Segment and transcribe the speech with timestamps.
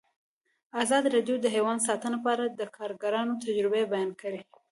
[0.81, 4.41] ازادي راډیو د حیوان ساتنه په اړه د کارګرانو تجربې بیان کړي.